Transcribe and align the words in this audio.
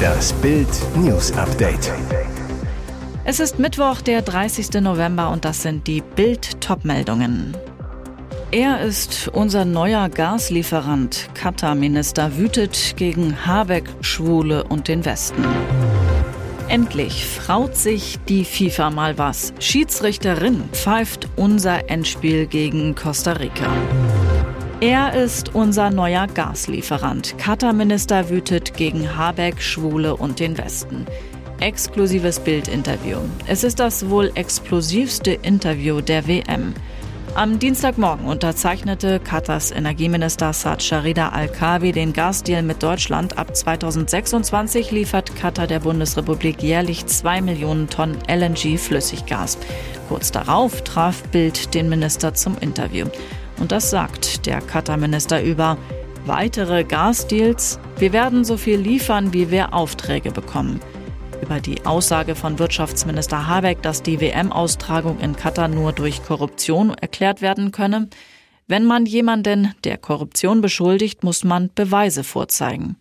Das 0.00 0.32
Bild 0.34 0.68
News 0.96 1.32
Update. 1.32 1.92
Es 3.24 3.40
ist 3.40 3.58
Mittwoch, 3.58 4.00
der 4.00 4.22
30. 4.22 4.80
November 4.80 5.30
und 5.30 5.44
das 5.44 5.62
sind 5.62 5.86
die 5.86 6.00
Bild 6.00 6.60
Topmeldungen. 6.60 7.56
Er 8.50 8.80
ist 8.80 9.28
unser 9.28 9.64
neuer 9.64 10.08
Gaslieferant. 10.08 11.28
Katar-Minister 11.34 12.36
wütet 12.36 12.94
gegen 12.96 13.46
Habeck, 13.46 13.84
Schwule 14.00 14.64
und 14.64 14.88
den 14.88 15.04
Westen. 15.04 15.44
Endlich 16.68 17.26
fraut 17.26 17.76
sich 17.76 18.18
die 18.28 18.44
FIFA 18.44 18.90
mal 18.90 19.18
was. 19.18 19.52
Schiedsrichterin 19.58 20.68
pfeift 20.72 21.28
unser 21.36 21.90
Endspiel 21.90 22.46
gegen 22.46 22.94
Costa 22.94 23.32
Rica. 23.32 23.68
Er 24.80 25.12
ist 25.12 25.54
unser 25.54 25.90
neuer 25.90 26.26
Gaslieferant. 26.26 27.36
Katar-Minister 27.36 28.30
wütet 28.30 28.72
gegen 28.78 29.14
Habeck, 29.14 29.60
Schwule 29.60 30.16
und 30.16 30.40
den 30.40 30.56
Westen. 30.56 31.04
Exklusives 31.60 32.40
Bildinterview. 32.40 33.18
Es 33.46 33.62
ist 33.62 33.78
das 33.78 34.08
wohl 34.08 34.32
explosivste 34.36 35.32
Interview 35.32 36.00
der 36.00 36.26
WM. 36.26 36.72
Am 37.34 37.58
Dienstagmorgen 37.58 38.24
unterzeichnete 38.24 39.20
Katars 39.20 39.70
Energieminister 39.70 40.54
Saad 40.54 40.82
Sharida 40.82 41.28
Al-Kabi 41.28 41.92
den 41.92 42.14
Gasdeal 42.14 42.62
mit 42.62 42.82
Deutschland. 42.82 43.36
Ab 43.36 43.54
2026 43.54 44.92
liefert 44.92 45.36
Katar 45.36 45.66
der 45.66 45.80
Bundesrepublik 45.80 46.62
jährlich 46.62 47.04
zwei 47.04 47.42
Millionen 47.42 47.90
Tonnen 47.90 48.16
LNG-Flüssiggas. 48.26 49.58
Kurz 50.08 50.32
darauf 50.32 50.82
traf 50.84 51.22
Bild 51.24 51.74
den 51.74 51.90
Minister 51.90 52.32
zum 52.32 52.56
Interview. 52.58 53.06
Und 53.60 53.72
das 53.72 53.90
sagt 53.90 54.46
der 54.46 54.62
Katar-Minister 54.62 55.42
über 55.42 55.76
weitere 56.24 56.82
Gasdeals. 56.82 57.78
Wir 57.98 58.12
werden 58.12 58.44
so 58.44 58.56
viel 58.56 58.78
liefern, 58.78 59.34
wie 59.34 59.50
wir 59.50 59.74
Aufträge 59.74 60.32
bekommen. 60.32 60.80
Über 61.42 61.60
die 61.60 61.84
Aussage 61.84 62.34
von 62.34 62.58
Wirtschaftsminister 62.58 63.46
Habeck, 63.46 63.82
dass 63.82 64.02
die 64.02 64.20
WM-Austragung 64.20 65.20
in 65.20 65.36
Katar 65.36 65.68
nur 65.68 65.92
durch 65.92 66.22
Korruption 66.22 66.94
erklärt 66.94 67.42
werden 67.42 67.70
könne. 67.70 68.08
Wenn 68.66 68.84
man 68.84 69.04
jemanden 69.04 69.74
der 69.84 69.98
Korruption 69.98 70.62
beschuldigt, 70.62 71.22
muss 71.22 71.44
man 71.44 71.70
Beweise 71.74 72.24
vorzeigen. 72.24 72.96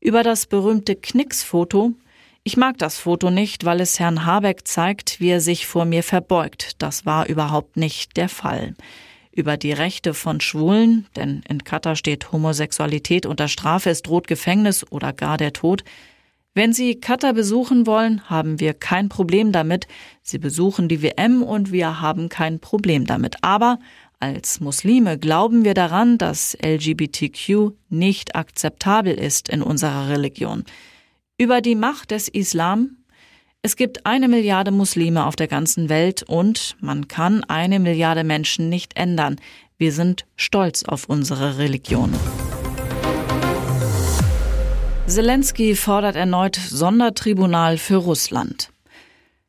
Über 0.00 0.22
das 0.22 0.46
berühmte 0.46 0.96
Knicks-Foto. 0.96 1.92
Ich 2.44 2.56
mag 2.56 2.78
das 2.78 2.96
Foto 2.98 3.30
nicht, 3.30 3.64
weil 3.66 3.80
es 3.80 3.98
Herrn 3.98 4.24
Habeck 4.24 4.66
zeigt, 4.66 5.20
wie 5.20 5.30
er 5.30 5.40
sich 5.40 5.66
vor 5.66 5.84
mir 5.84 6.02
verbeugt. 6.02 6.76
Das 6.78 7.04
war 7.04 7.26
überhaupt 7.26 7.76
nicht 7.76 8.16
der 8.16 8.30
Fall 8.30 8.74
über 9.38 9.56
die 9.56 9.72
Rechte 9.72 10.12
von 10.12 10.40
Schwulen, 10.40 11.06
denn 11.16 11.42
in 11.48 11.62
Katar 11.64 11.96
steht 11.96 12.32
Homosexualität 12.32 13.24
unter 13.24 13.48
Strafe, 13.48 13.88
es 13.88 14.02
droht 14.02 14.26
Gefängnis 14.26 14.84
oder 14.90 15.12
gar 15.12 15.38
der 15.38 15.52
Tod. 15.52 15.84
Wenn 16.54 16.72
Sie 16.72 16.96
Katar 16.96 17.34
besuchen 17.34 17.86
wollen, 17.86 18.28
haben 18.28 18.58
wir 18.58 18.74
kein 18.74 19.08
Problem 19.08 19.52
damit. 19.52 19.86
Sie 20.22 20.38
besuchen 20.38 20.88
die 20.88 21.02
WM 21.02 21.44
und 21.44 21.70
wir 21.70 22.00
haben 22.00 22.28
kein 22.28 22.58
Problem 22.58 23.06
damit. 23.06 23.36
Aber 23.42 23.78
als 24.18 24.58
Muslime 24.58 25.18
glauben 25.18 25.64
wir 25.64 25.74
daran, 25.74 26.18
dass 26.18 26.58
LGBTQ 26.60 27.70
nicht 27.88 28.34
akzeptabel 28.34 29.14
ist 29.14 29.48
in 29.48 29.62
unserer 29.62 30.08
Religion. 30.08 30.64
Über 31.38 31.60
die 31.60 31.76
Macht 31.76 32.10
des 32.10 32.26
Islam 32.26 32.96
es 33.62 33.74
gibt 33.74 34.06
eine 34.06 34.28
Milliarde 34.28 34.70
Muslime 34.70 35.26
auf 35.26 35.34
der 35.34 35.48
ganzen 35.48 35.88
Welt 35.88 36.22
und 36.22 36.76
man 36.80 37.08
kann 37.08 37.42
eine 37.44 37.80
Milliarde 37.80 38.22
Menschen 38.22 38.68
nicht 38.68 38.96
ändern. 38.96 39.36
Wir 39.78 39.92
sind 39.92 40.26
stolz 40.36 40.84
auf 40.84 41.08
unsere 41.08 41.58
Religion. 41.58 42.14
Zelensky 45.08 45.74
fordert 45.74 46.14
erneut 46.14 46.54
Sondertribunal 46.54 47.78
für 47.78 47.96
Russland. 47.96 48.70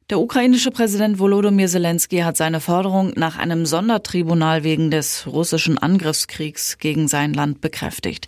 Der 0.09 0.19
ukrainische 0.19 0.71
Präsident 0.71 1.19
Volodymyr 1.19 1.67
Zelensky 1.67 2.21
hat 2.21 2.35
seine 2.35 2.61
Forderung 2.61 3.13
nach 3.15 3.37
einem 3.37 3.67
Sondertribunal 3.67 4.63
wegen 4.63 4.89
des 4.89 5.27
russischen 5.27 5.77
Angriffskriegs 5.77 6.79
gegen 6.79 7.07
sein 7.07 7.35
Land 7.35 7.61
bekräftigt. 7.61 8.27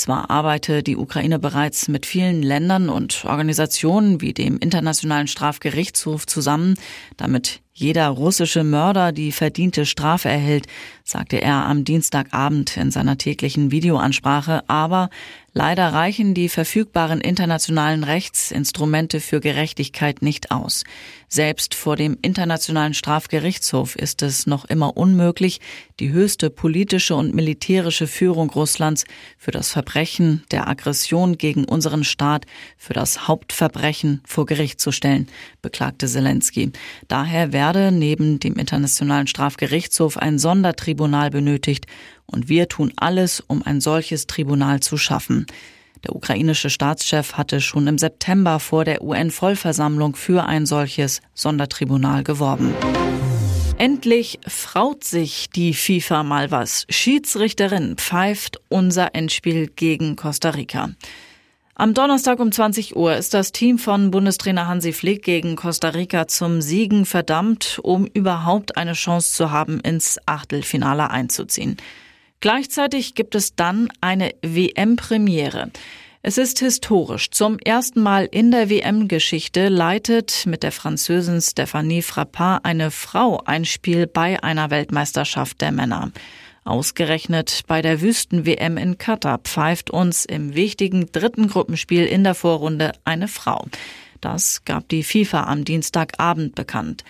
Zwar 0.00 0.30
arbeite 0.30 0.82
die 0.82 0.96
Ukraine 0.96 1.38
bereits 1.38 1.86
mit 1.86 2.06
vielen 2.06 2.42
Ländern 2.42 2.88
und 2.88 3.26
Organisationen 3.26 4.22
wie 4.22 4.32
dem 4.32 4.56
Internationalen 4.56 5.26
Strafgerichtshof 5.26 6.26
zusammen, 6.26 6.76
damit 7.18 7.60
jeder 7.80 8.08
russische 8.08 8.62
Mörder 8.62 9.10
die 9.10 9.32
verdiente 9.32 9.86
Strafe 9.86 10.28
erhält, 10.28 10.66
sagte 11.02 11.40
er 11.40 11.66
am 11.66 11.84
Dienstagabend 11.84 12.76
in 12.76 12.90
seiner 12.90 13.16
täglichen 13.16 13.70
Videoansprache, 13.70 14.62
aber 14.68 15.08
leider 15.52 15.92
reichen 15.92 16.34
die 16.34 16.48
verfügbaren 16.48 17.20
internationalen 17.20 18.04
Rechtsinstrumente 18.04 19.20
für 19.20 19.40
Gerechtigkeit 19.40 20.22
nicht 20.22 20.50
aus. 20.50 20.84
Selbst 21.28 21.74
vor 21.74 21.96
dem 21.96 22.18
Internationalen 22.22 22.92
Strafgerichtshof 22.92 23.96
ist 23.96 24.22
es 24.22 24.46
noch 24.46 24.64
immer 24.64 24.96
unmöglich, 24.96 25.60
die 26.00 26.10
höchste 26.10 26.50
politische 26.50 27.14
und 27.14 27.34
militärische 27.34 28.06
Führung 28.06 28.50
Russlands 28.50 29.04
für 29.38 29.52
das 29.52 29.70
Verbrechen 29.70 30.42
der 30.50 30.68
Aggression 30.68 31.38
gegen 31.38 31.64
unseren 31.64 32.04
Staat, 32.04 32.46
für 32.76 32.94
das 32.94 33.28
Hauptverbrechen 33.28 34.22
vor 34.26 34.44
Gericht 34.44 34.80
zu 34.80 34.92
stellen, 34.92 35.28
beklagte 35.62 36.06
Zelensky. 36.06 36.72
Daher 37.08 37.52
werde 37.74 37.92
neben 37.92 38.40
dem 38.40 38.54
Internationalen 38.54 39.28
Strafgerichtshof 39.28 40.16
ein 40.16 40.40
Sondertribunal 40.40 41.30
benötigt 41.30 41.86
und 42.26 42.48
wir 42.48 42.68
tun 42.68 42.92
alles, 42.96 43.38
um 43.46 43.62
ein 43.64 43.80
solches 43.80 44.26
Tribunal 44.26 44.80
zu 44.80 44.96
schaffen. 44.96 45.46
Der 46.02 46.16
ukrainische 46.16 46.68
Staatschef 46.68 47.34
hatte 47.34 47.60
schon 47.60 47.86
im 47.86 47.96
September 47.96 48.58
vor 48.58 48.84
der 48.84 49.04
UN-Vollversammlung 49.04 50.16
für 50.16 50.46
ein 50.46 50.66
solches 50.66 51.20
Sondertribunal 51.32 52.24
geworben. 52.24 52.74
Endlich 53.78 54.40
fraut 54.48 55.04
sich 55.04 55.48
die 55.50 55.72
FIFA 55.72 56.24
mal 56.24 56.50
was. 56.50 56.86
Schiedsrichterin 56.88 57.96
pfeift 57.98 58.58
unser 58.68 59.14
Endspiel 59.14 59.68
gegen 59.68 60.16
Costa 60.16 60.50
Rica. 60.50 60.90
Am 61.80 61.94
Donnerstag 61.94 62.40
um 62.40 62.52
20 62.52 62.94
Uhr 62.94 63.16
ist 63.16 63.32
das 63.32 63.52
Team 63.52 63.78
von 63.78 64.10
Bundestrainer 64.10 64.68
Hansi 64.68 64.92
Flick 64.92 65.22
gegen 65.22 65.56
Costa 65.56 65.88
Rica 65.88 66.28
zum 66.28 66.60
Siegen 66.60 67.06
verdammt, 67.06 67.80
um 67.82 68.04
überhaupt 68.04 68.76
eine 68.76 68.92
Chance 68.92 69.32
zu 69.32 69.50
haben, 69.50 69.80
ins 69.80 70.18
Achtelfinale 70.26 71.08
einzuziehen. 71.08 71.78
Gleichzeitig 72.40 73.14
gibt 73.14 73.34
es 73.34 73.54
dann 73.54 73.88
eine 74.02 74.34
WM-Premiere. 74.42 75.70
Es 76.20 76.36
ist 76.36 76.58
historisch. 76.58 77.30
Zum 77.30 77.58
ersten 77.58 78.02
Mal 78.02 78.28
in 78.30 78.50
der 78.50 78.68
WM-Geschichte 78.68 79.70
leitet 79.70 80.44
mit 80.44 80.62
der 80.62 80.72
Französin 80.72 81.40
Stephanie 81.40 82.02
Frappard 82.02 82.62
eine 82.66 82.90
Frau 82.90 83.40
ein 83.46 83.64
Spiel 83.64 84.06
bei 84.06 84.42
einer 84.42 84.68
Weltmeisterschaft 84.68 85.62
der 85.62 85.72
Männer. 85.72 86.12
Ausgerechnet 86.64 87.62
bei 87.66 87.80
der 87.82 88.00
Wüsten-WM 88.00 88.76
in 88.76 88.98
Katar 88.98 89.38
pfeift 89.38 89.90
uns 89.90 90.24
im 90.24 90.54
wichtigen 90.54 91.10
dritten 91.10 91.48
Gruppenspiel 91.48 92.04
in 92.04 92.22
der 92.22 92.34
Vorrunde 92.34 92.92
eine 93.04 93.28
Frau. 93.28 93.66
Das 94.20 94.64
gab 94.64 94.88
die 94.88 95.02
FIFA 95.02 95.44
am 95.44 95.64
Dienstagabend 95.64 96.54
bekannt. 96.54 97.04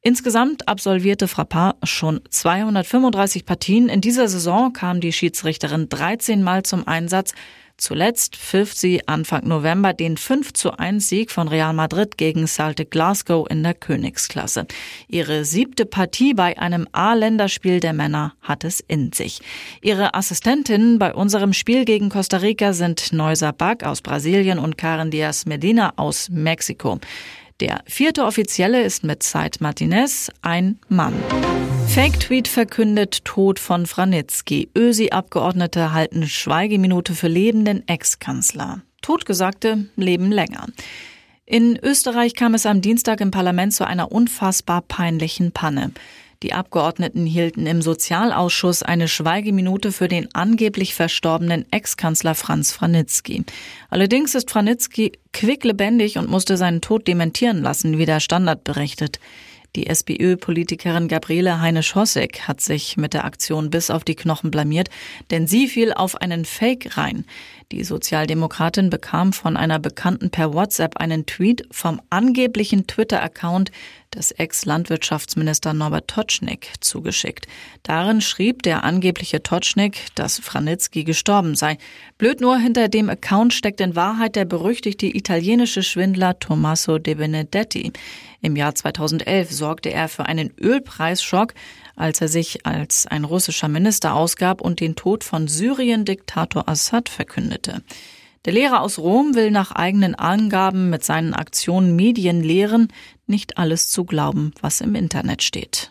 Insgesamt 0.00 0.68
absolvierte 0.68 1.28
Frappard 1.28 1.76
schon 1.88 2.20
235 2.30 3.44
Partien. 3.44 3.88
In 3.88 4.00
dieser 4.00 4.28
Saison 4.28 4.72
kam 4.72 5.00
die 5.00 5.12
Schiedsrichterin 5.12 5.88
13 5.88 6.42
Mal 6.42 6.62
zum 6.64 6.86
Einsatz. 6.86 7.34
Zuletzt 7.78 8.34
pfiff 8.36 8.74
sie 8.74 9.06
Anfang 9.06 9.46
November 9.46 9.92
den 9.92 10.16
5 10.16 10.52
zu 10.52 10.72
1 10.72 11.08
Sieg 11.08 11.30
von 11.30 11.46
Real 11.46 11.72
Madrid 11.72 12.18
gegen 12.18 12.48
Celtic 12.48 12.90
Glasgow 12.90 13.48
in 13.48 13.62
der 13.62 13.72
Königsklasse. 13.72 14.66
Ihre 15.06 15.44
siebte 15.44 15.86
Partie 15.86 16.34
bei 16.34 16.58
einem 16.58 16.88
A-Länderspiel 16.90 17.78
der 17.78 17.92
Männer 17.92 18.34
hat 18.42 18.64
es 18.64 18.80
in 18.80 19.12
sich. 19.12 19.40
Ihre 19.80 20.14
Assistentinnen 20.14 20.98
bei 20.98 21.14
unserem 21.14 21.52
Spiel 21.52 21.84
gegen 21.84 22.08
Costa 22.08 22.38
Rica 22.38 22.72
sind 22.72 23.12
Neusa 23.12 23.52
Bach 23.52 23.84
aus 23.84 24.02
Brasilien 24.02 24.58
und 24.58 24.76
Karen 24.76 25.12
Diaz 25.12 25.46
Medina 25.46 25.92
aus 25.94 26.28
Mexiko. 26.30 26.98
Der 27.60 27.82
vierte 27.86 28.24
Offizielle 28.24 28.82
ist 28.82 29.04
mit 29.04 29.22
Zeit 29.22 29.60
Martinez 29.60 30.32
ein 30.42 30.80
Mann. 30.88 31.14
Fake-Tweet 31.88 32.46
verkündet 32.46 33.24
Tod 33.24 33.58
von 33.58 33.86
Franitzky. 33.86 34.68
Ösi-Abgeordnete 34.76 35.92
halten 35.92 36.28
Schweigeminute 36.28 37.14
für 37.14 37.28
lebenden 37.28 37.88
Ex-Kanzler. 37.88 38.82
Totgesagte 39.02 39.86
leben 39.96 40.30
länger. 40.30 40.66
In 41.46 41.78
Österreich 41.82 42.34
kam 42.34 42.54
es 42.54 42.66
am 42.66 42.82
Dienstag 42.82 43.20
im 43.20 43.30
Parlament 43.30 43.74
zu 43.74 43.86
einer 43.86 44.12
unfassbar 44.12 44.82
peinlichen 44.82 45.50
Panne. 45.50 45.92
Die 46.44 46.52
Abgeordneten 46.52 47.26
hielten 47.26 47.66
im 47.66 47.82
Sozialausschuss 47.82 48.84
eine 48.84 49.08
Schweigeminute 49.08 49.90
für 49.90 50.06
den 50.06 50.32
angeblich 50.34 50.94
verstorbenen 50.94 51.64
Ex-Kanzler 51.72 52.36
Franz 52.36 52.70
Franitzky. 52.70 53.44
Allerdings 53.90 54.36
ist 54.36 54.50
Franitzky 54.50 55.12
quicklebendig 55.32 56.16
und 56.16 56.30
musste 56.30 56.56
seinen 56.56 56.80
Tod 56.80 57.08
dementieren 57.08 57.60
lassen, 57.60 57.98
wie 57.98 58.06
der 58.06 58.20
Standard 58.20 58.62
berichtet. 58.62 59.18
Die 59.76 59.86
SPÖ-Politikerin 59.86 61.08
Gabriele 61.08 61.60
Heine-Schossek 61.60 62.48
hat 62.48 62.60
sich 62.60 62.96
mit 62.96 63.12
der 63.12 63.24
Aktion 63.24 63.68
bis 63.68 63.90
auf 63.90 64.02
die 64.02 64.14
Knochen 64.14 64.50
blamiert, 64.50 64.88
denn 65.30 65.46
sie 65.46 65.68
fiel 65.68 65.92
auf 65.92 66.16
einen 66.20 66.46
Fake 66.46 66.96
rein. 66.96 67.26
Die 67.70 67.84
Sozialdemokratin 67.84 68.88
bekam 68.88 69.34
von 69.34 69.56
einer 69.58 69.78
Bekannten 69.78 70.30
per 70.30 70.54
WhatsApp 70.54 70.96
einen 70.96 71.26
Tweet 71.26 71.68
vom 71.70 72.00
angeblichen 72.08 72.86
Twitter-Account 72.86 73.70
des 74.18 74.32
Ex-Landwirtschaftsminister 74.32 75.72
Norbert 75.72 76.08
Totschnig 76.08 76.72
zugeschickt. 76.80 77.46
Darin 77.84 78.20
schrieb 78.20 78.62
der 78.64 78.84
angebliche 78.84 79.42
Totschnig, 79.42 80.08
dass 80.16 80.40
Franitzky 80.40 81.04
gestorben 81.04 81.54
sei. 81.54 81.78
Blöd 82.18 82.40
nur, 82.40 82.58
hinter 82.58 82.88
dem 82.88 83.08
Account 83.08 83.54
steckt 83.54 83.80
in 83.80 83.96
Wahrheit 83.96 84.36
der 84.36 84.44
berüchtigte 84.44 85.06
italienische 85.06 85.82
Schwindler 85.82 86.38
Tommaso 86.38 86.98
De 86.98 87.14
Benedetti. 87.14 87.92
Im 88.42 88.56
Jahr 88.56 88.74
2011 88.74 89.50
sorgte 89.52 89.92
er 89.92 90.08
für 90.08 90.26
einen 90.26 90.52
Ölpreisschock, 90.60 91.54
als 91.96 92.20
er 92.20 92.28
sich 92.28 92.66
als 92.66 93.06
ein 93.06 93.24
russischer 93.24 93.68
Minister 93.68 94.14
ausgab 94.14 94.60
und 94.60 94.80
den 94.80 94.96
Tod 94.96 95.24
von 95.24 95.48
Syrien-Diktator 95.48 96.68
Assad 96.68 97.08
verkündete. 97.08 97.82
Der 98.44 98.52
Lehrer 98.52 98.82
aus 98.82 98.98
Rom 98.98 99.34
will 99.34 99.50
nach 99.50 99.72
eigenen 99.72 100.14
Angaben 100.14 100.90
mit 100.90 101.04
seinen 101.04 101.34
Aktionen 101.34 101.96
Medien 101.96 102.42
lehren, 102.42 102.88
nicht 103.26 103.58
alles 103.58 103.90
zu 103.90 104.04
glauben, 104.04 104.52
was 104.60 104.80
im 104.80 104.94
Internet 104.94 105.42
steht. 105.42 105.90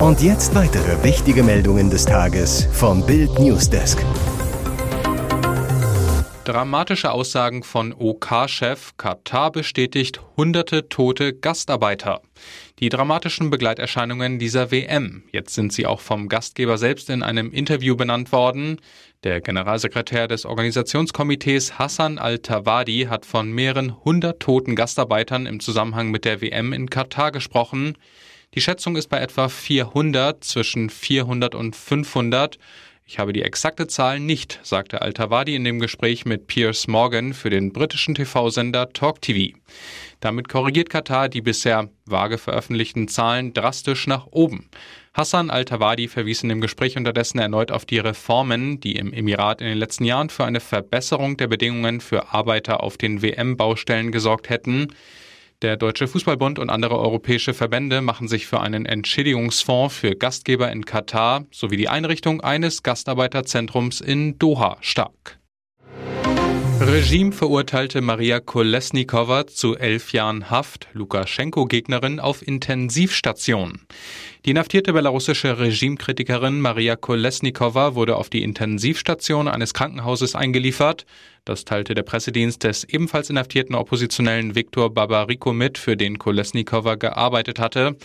Und 0.00 0.20
jetzt 0.20 0.54
weitere 0.54 1.02
wichtige 1.02 1.42
Meldungen 1.42 1.90
des 1.90 2.04
Tages 2.04 2.68
vom 2.72 3.04
Bild 3.06 3.38
Newsdesk. 3.38 3.98
Dramatische 6.54 7.10
Aussagen 7.10 7.64
von 7.64 7.92
OK-Chef. 7.92 8.92
Katar 8.96 9.50
bestätigt 9.50 10.20
hunderte 10.36 10.88
tote 10.88 11.32
Gastarbeiter. 11.34 12.22
Die 12.78 12.90
dramatischen 12.90 13.50
Begleiterscheinungen 13.50 14.38
dieser 14.38 14.70
WM. 14.70 15.24
Jetzt 15.32 15.54
sind 15.54 15.72
sie 15.72 15.84
auch 15.84 15.98
vom 15.98 16.28
Gastgeber 16.28 16.78
selbst 16.78 17.10
in 17.10 17.24
einem 17.24 17.50
Interview 17.50 17.96
benannt 17.96 18.30
worden. 18.30 18.80
Der 19.24 19.40
Generalsekretär 19.40 20.28
des 20.28 20.46
Organisationskomitees 20.46 21.80
Hassan 21.80 22.18
al-Tawadi 22.18 23.08
hat 23.10 23.26
von 23.26 23.50
mehreren 23.50 24.04
hundert 24.04 24.38
toten 24.38 24.76
Gastarbeitern 24.76 25.46
im 25.46 25.58
Zusammenhang 25.58 26.12
mit 26.12 26.24
der 26.24 26.40
WM 26.40 26.72
in 26.72 26.88
Katar 26.88 27.32
gesprochen. 27.32 27.98
Die 28.54 28.60
Schätzung 28.60 28.94
ist 28.94 29.08
bei 29.08 29.18
etwa 29.18 29.48
400, 29.48 30.44
zwischen 30.44 30.88
400 30.88 31.56
und 31.56 31.74
500. 31.74 32.60
Ich 33.06 33.18
habe 33.18 33.34
die 33.34 33.42
exakte 33.42 33.86
Zahl 33.86 34.18
nicht, 34.18 34.60
sagte 34.62 35.02
Al-Tawadi 35.02 35.54
in 35.54 35.64
dem 35.64 35.78
Gespräch 35.78 36.24
mit 36.24 36.46
Piers 36.46 36.86
Morgan 36.86 37.34
für 37.34 37.50
den 37.50 37.70
britischen 37.70 38.14
TV-Sender 38.14 38.94
Talk 38.94 39.20
TV. 39.20 39.54
Damit 40.20 40.48
korrigiert 40.48 40.88
Katar 40.88 41.28
die 41.28 41.42
bisher 41.42 41.90
vage 42.06 42.38
veröffentlichten 42.38 43.06
Zahlen 43.08 43.52
drastisch 43.52 44.06
nach 44.06 44.26
oben. 44.30 44.70
Hassan 45.12 45.50
Al-Tawadi 45.50 46.08
verwies 46.08 46.42
in 46.42 46.48
dem 46.48 46.62
Gespräch 46.62 46.96
unterdessen 46.96 47.38
erneut 47.38 47.70
auf 47.70 47.84
die 47.84 47.98
Reformen, 47.98 48.80
die 48.80 48.96
im 48.96 49.12
Emirat 49.12 49.60
in 49.60 49.66
den 49.66 49.78
letzten 49.78 50.04
Jahren 50.04 50.30
für 50.30 50.46
eine 50.46 50.60
Verbesserung 50.60 51.36
der 51.36 51.48
Bedingungen 51.48 52.00
für 52.00 52.32
Arbeiter 52.32 52.82
auf 52.82 52.96
den 52.96 53.20
WM-Baustellen 53.20 54.12
gesorgt 54.12 54.48
hätten. 54.48 54.88
Der 55.64 55.78
Deutsche 55.78 56.06
Fußballbund 56.06 56.58
und 56.58 56.68
andere 56.68 56.98
europäische 56.98 57.54
Verbände 57.54 58.02
machen 58.02 58.28
sich 58.28 58.46
für 58.46 58.60
einen 58.60 58.84
Entschädigungsfonds 58.84 59.96
für 59.96 60.14
Gastgeber 60.14 60.70
in 60.70 60.84
Katar 60.84 61.46
sowie 61.50 61.78
die 61.78 61.88
Einrichtung 61.88 62.42
eines 62.42 62.82
Gastarbeiterzentrums 62.82 64.02
in 64.02 64.38
Doha 64.38 64.76
stark. 64.82 65.38
Regime 66.80 67.32
verurteilte 67.32 68.00
Maria 68.00 68.40
Kolesnikova 68.40 69.46
zu 69.46 69.76
elf 69.76 70.12
Jahren 70.12 70.50
Haft, 70.50 70.88
Lukaschenko-Gegnerin 70.92 72.20
auf 72.20 72.46
Intensivstation. 72.46 73.80
Die 74.44 74.50
inhaftierte 74.50 74.92
belarussische 74.92 75.58
Regimekritikerin 75.58 76.60
Maria 76.60 76.96
Kolesnikova 76.96 77.94
wurde 77.94 78.16
auf 78.16 78.28
die 78.28 78.42
Intensivstation 78.42 79.48
eines 79.48 79.72
Krankenhauses 79.72 80.34
eingeliefert. 80.34 81.06
Das 81.44 81.64
teilte 81.64 81.94
der 81.94 82.02
Pressedienst 82.02 82.64
des 82.64 82.84
ebenfalls 82.84 83.30
inhaftierten 83.30 83.74
Oppositionellen 83.74 84.54
Viktor 84.54 84.92
Babariko 84.92 85.52
mit, 85.52 85.78
für 85.78 85.96
den 85.96 86.18
Kolesnikova 86.18 86.96
gearbeitet 86.96 87.58
hatte. 87.58 87.96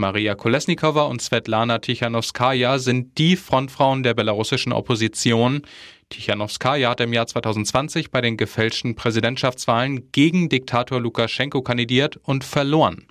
Maria 0.00 0.36
Kolesnikova 0.36 1.02
und 1.06 1.20
Svetlana 1.20 1.80
Tichanowskaja 1.80 2.78
sind 2.78 3.18
die 3.18 3.34
Frontfrauen 3.34 4.04
der 4.04 4.14
belarussischen 4.14 4.72
Opposition. 4.72 5.62
Tichanowskaja 6.10 6.90
hat 6.90 7.00
im 7.00 7.12
Jahr 7.12 7.26
2020 7.26 8.10
bei 8.10 8.20
den 8.20 8.36
gefälschten 8.36 8.94
Präsidentschaftswahlen 8.94 10.10
gegen 10.12 10.48
Diktator 10.48 11.00
Lukaschenko 11.00 11.62
kandidiert 11.62 12.18
und 12.22 12.44
verloren. 12.44 13.06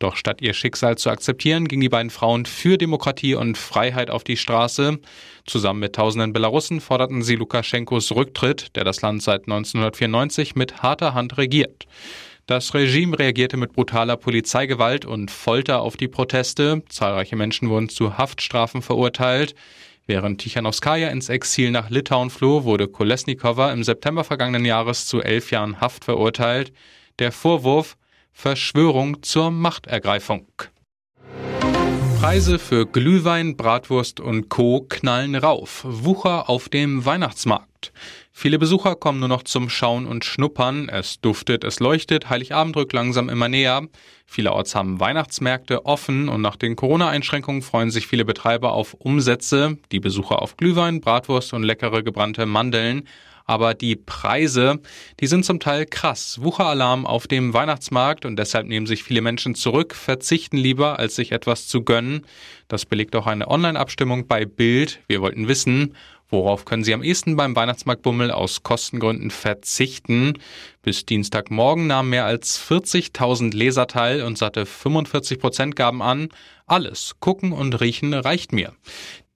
Doch 0.00 0.16
statt 0.16 0.42
ihr 0.42 0.52
Schicksal 0.52 0.98
zu 0.98 1.10
akzeptieren, 1.10 1.68
gingen 1.68 1.82
die 1.82 1.88
beiden 1.88 2.10
Frauen 2.10 2.46
für 2.46 2.76
Demokratie 2.76 3.34
und 3.34 3.56
Freiheit 3.56 4.10
auf 4.10 4.24
die 4.24 4.36
Straße. 4.36 4.98
Zusammen 5.46 5.80
mit 5.80 5.94
tausenden 5.94 6.32
Belarussen 6.32 6.80
forderten 6.80 7.22
sie 7.22 7.36
Lukaschenkos 7.36 8.12
Rücktritt, 8.12 8.74
der 8.74 8.84
das 8.84 9.00
Land 9.02 9.22
seit 9.22 9.42
1994 9.42 10.56
mit 10.56 10.82
harter 10.82 11.14
Hand 11.14 11.38
regiert. 11.38 11.86
Das 12.46 12.74
Regime 12.74 13.16
reagierte 13.16 13.56
mit 13.56 13.74
brutaler 13.74 14.16
Polizeigewalt 14.16 15.04
und 15.04 15.30
Folter 15.30 15.82
auf 15.82 15.96
die 15.96 16.08
Proteste. 16.08 16.82
Zahlreiche 16.88 17.36
Menschen 17.36 17.68
wurden 17.68 17.88
zu 17.88 18.18
Haftstrafen 18.18 18.82
verurteilt. 18.82 19.54
Während 20.10 20.40
Tichanowskaja 20.40 21.08
ins 21.10 21.28
Exil 21.28 21.70
nach 21.70 21.88
Litauen 21.88 22.30
floh, 22.30 22.64
wurde 22.64 22.88
Kolesnikova 22.88 23.72
im 23.72 23.84
September 23.84 24.24
vergangenen 24.24 24.64
Jahres 24.64 25.06
zu 25.06 25.20
elf 25.22 25.52
Jahren 25.52 25.80
Haft 25.80 26.04
verurteilt. 26.04 26.72
Der 27.20 27.30
Vorwurf 27.30 27.96
Verschwörung 28.32 29.22
zur 29.22 29.52
Machtergreifung. 29.52 30.48
Preise 32.18 32.58
für 32.58 32.86
Glühwein, 32.86 33.56
Bratwurst 33.56 34.18
und 34.18 34.48
Co. 34.48 34.84
knallen 34.88 35.36
rauf. 35.36 35.82
Wucher 35.84 36.50
auf 36.50 36.68
dem 36.68 37.04
Weihnachtsmarkt. 37.04 37.69
Viele 38.32 38.58
Besucher 38.58 38.94
kommen 38.94 39.20
nur 39.20 39.28
noch 39.28 39.42
zum 39.42 39.68
Schauen 39.68 40.06
und 40.06 40.24
Schnuppern. 40.24 40.88
Es 40.88 41.20
duftet, 41.20 41.64
es 41.64 41.80
leuchtet, 41.80 42.30
Heiligabend 42.30 42.76
rückt 42.76 42.92
langsam 42.92 43.28
immer 43.28 43.48
näher. 43.48 43.86
Vielerorts 44.26 44.74
haben 44.74 45.00
Weihnachtsmärkte 45.00 45.84
offen 45.86 46.28
und 46.28 46.40
nach 46.40 46.56
den 46.56 46.76
Corona-Einschränkungen 46.76 47.62
freuen 47.62 47.90
sich 47.90 48.06
viele 48.06 48.24
Betreiber 48.24 48.72
auf 48.72 48.94
Umsätze. 48.94 49.78
Die 49.92 50.00
Besucher 50.00 50.40
auf 50.40 50.56
Glühwein, 50.56 51.00
Bratwurst 51.00 51.52
und 51.52 51.64
leckere 51.64 52.02
gebrannte 52.02 52.46
Mandeln 52.46 53.08
aber 53.50 53.74
die 53.74 53.96
Preise, 53.96 54.78
die 55.18 55.26
sind 55.26 55.44
zum 55.44 55.58
Teil 55.58 55.84
krass. 55.84 56.38
Wucheralarm 56.40 57.04
auf 57.04 57.26
dem 57.26 57.52
Weihnachtsmarkt 57.52 58.24
und 58.24 58.36
deshalb 58.36 58.68
nehmen 58.68 58.86
sich 58.86 59.02
viele 59.02 59.22
Menschen 59.22 59.56
zurück, 59.56 59.96
verzichten 59.96 60.56
lieber, 60.56 61.00
als 61.00 61.16
sich 61.16 61.32
etwas 61.32 61.66
zu 61.66 61.82
gönnen. 61.82 62.24
Das 62.68 62.86
belegt 62.86 63.16
auch 63.16 63.26
eine 63.26 63.48
Online-Abstimmung 63.48 64.28
bei 64.28 64.44
Bild. 64.44 65.00
Wir 65.08 65.20
wollten 65.20 65.48
wissen, 65.48 65.96
Worauf 66.30 66.64
können 66.64 66.84
Sie 66.84 66.94
am 66.94 67.02
ehesten 67.02 67.34
beim 67.34 67.56
Weihnachtsmarktbummel 67.56 68.30
aus 68.30 68.62
Kostengründen 68.62 69.32
verzichten? 69.32 70.34
Bis 70.80 71.04
Dienstagmorgen 71.04 71.88
nahmen 71.88 72.10
mehr 72.10 72.24
als 72.24 72.60
40.000 72.60 73.54
Leser 73.54 73.88
teil 73.88 74.22
und 74.22 74.38
satte 74.38 74.64
45 74.64 75.40
Prozent 75.40 75.74
gaben 75.74 76.02
an, 76.02 76.28
alles 76.66 77.16
gucken 77.18 77.50
und 77.52 77.80
riechen 77.80 78.14
reicht 78.14 78.52
mir. 78.52 78.72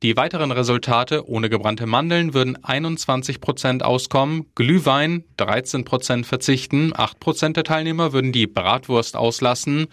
Die 0.05 0.17
weiteren 0.17 0.53
Resultate 0.53 1.27
ohne 1.29 1.49
gebrannte 1.49 1.87
Mandeln 1.87 2.33
würden 2.33 2.63
21 2.63 3.41
Prozent 3.41 3.83
auskommen, 3.83 4.47
Glühwein 4.55 5.25
13 5.39 5.85
Prozent 5.85 6.27
verzichten, 6.27 6.93
8 6.95 7.19
Prozent 7.19 7.57
der 7.57 7.65
Teilnehmer 7.65 8.13
würden 8.13 8.31
die 8.31 8.47
Bratwurst 8.47 9.17
auslassen. 9.17 9.87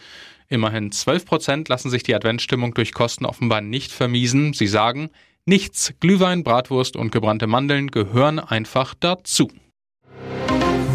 Immerhin 0.50 0.92
12 0.92 1.26
Prozent 1.26 1.70
lassen 1.70 1.90
sich 1.90 2.04
die 2.04 2.14
Adventsstimmung 2.14 2.74
durch 2.74 2.94
Kosten 2.94 3.26
offenbar 3.26 3.62
nicht 3.62 3.92
vermiesen. 3.92 4.52
Sie 4.52 4.68
sagen, 4.68 5.10
nichts, 5.46 5.94
Glühwein, 6.00 6.44
Bratwurst 6.44 6.96
und 6.96 7.12
gebrannte 7.12 7.48
Mandeln 7.48 7.92
gehören 7.92 8.40
einfach 8.40 8.94
dazu. 9.00 9.50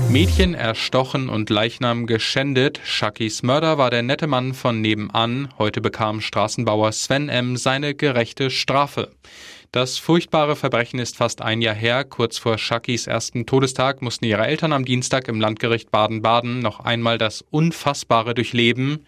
Mädchen 0.08 0.54
erstochen 0.54 1.28
und 1.28 1.50
Leichnam 1.50 2.06
geschändet. 2.06 2.80
Shakis 2.84 3.42
Mörder 3.42 3.76
war 3.76 3.90
der 3.90 4.02
nette 4.02 4.26
Mann 4.26 4.54
von 4.54 4.80
nebenan. 4.80 5.48
Heute 5.58 5.80
bekam 5.80 6.20
Straßenbauer 6.20 6.92
Sven 6.92 7.28
M. 7.28 7.56
seine 7.56 7.94
gerechte 7.94 8.50
Strafe. 8.50 9.10
Das 9.72 9.98
furchtbare 9.98 10.56
Verbrechen 10.56 11.00
ist 11.00 11.16
fast 11.16 11.42
ein 11.42 11.60
Jahr 11.60 11.74
her. 11.74 12.04
Kurz 12.04 12.38
vor 12.38 12.56
Shakis 12.56 13.06
ersten 13.08 13.46
Todestag 13.46 14.00
mussten 14.00 14.24
ihre 14.24 14.46
Eltern 14.46 14.72
am 14.72 14.84
Dienstag 14.84 15.28
im 15.28 15.40
Landgericht 15.40 15.90
Baden-Baden 15.90 16.60
noch 16.60 16.80
einmal 16.80 17.18
das 17.18 17.44
Unfassbare 17.50 18.32
durchleben. 18.32 19.04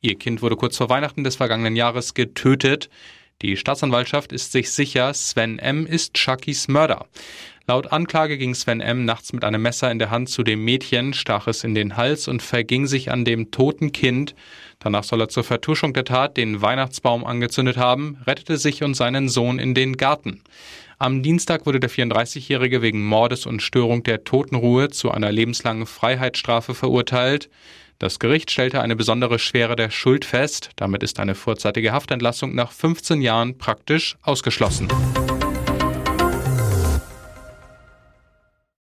Ihr 0.00 0.16
Kind 0.16 0.42
wurde 0.42 0.56
kurz 0.56 0.76
vor 0.76 0.88
Weihnachten 0.88 1.24
des 1.24 1.36
vergangenen 1.36 1.76
Jahres 1.76 2.14
getötet. 2.14 2.88
Die 3.40 3.56
Staatsanwaltschaft 3.56 4.32
ist 4.32 4.50
sich 4.50 4.72
sicher, 4.72 5.14
Sven 5.14 5.60
M. 5.60 5.86
ist 5.86 6.18
Shakis 6.18 6.66
Mörder. 6.66 7.06
Laut 7.68 7.92
Anklage 7.92 8.36
ging 8.36 8.52
Sven 8.56 8.80
M. 8.80 9.04
nachts 9.04 9.32
mit 9.32 9.44
einem 9.44 9.62
Messer 9.62 9.92
in 9.92 10.00
der 10.00 10.10
Hand 10.10 10.28
zu 10.28 10.42
dem 10.42 10.64
Mädchen, 10.64 11.14
stach 11.14 11.46
es 11.46 11.62
in 11.62 11.72
den 11.76 11.96
Hals 11.96 12.26
und 12.26 12.42
verging 12.42 12.88
sich 12.88 13.12
an 13.12 13.24
dem 13.24 13.52
toten 13.52 13.92
Kind. 13.92 14.34
Danach 14.80 15.04
soll 15.04 15.20
er 15.20 15.28
zur 15.28 15.44
Vertuschung 15.44 15.92
der 15.92 16.04
Tat 16.04 16.36
den 16.36 16.62
Weihnachtsbaum 16.62 17.24
angezündet 17.24 17.76
haben, 17.76 18.18
rettete 18.26 18.56
sich 18.56 18.82
und 18.82 18.94
seinen 18.94 19.28
Sohn 19.28 19.60
in 19.60 19.72
den 19.72 19.96
Garten. 19.96 20.42
Am 20.98 21.22
Dienstag 21.22 21.64
wurde 21.64 21.78
der 21.78 21.90
34-Jährige 21.90 22.82
wegen 22.82 23.06
Mordes 23.06 23.46
und 23.46 23.62
Störung 23.62 24.02
der 24.02 24.24
Totenruhe 24.24 24.88
zu 24.88 25.12
einer 25.12 25.30
lebenslangen 25.30 25.86
Freiheitsstrafe 25.86 26.74
verurteilt. 26.74 27.50
Das 27.98 28.20
Gericht 28.20 28.52
stellte 28.52 28.80
eine 28.80 28.94
besondere 28.94 29.40
Schwere 29.40 29.74
der 29.74 29.90
Schuld 29.90 30.24
fest. 30.24 30.70
Damit 30.76 31.02
ist 31.02 31.18
eine 31.18 31.34
vorzeitige 31.34 31.92
Haftentlassung 31.92 32.54
nach 32.54 32.70
15 32.70 33.20
Jahren 33.20 33.58
praktisch 33.58 34.16
ausgeschlossen. 34.22 34.88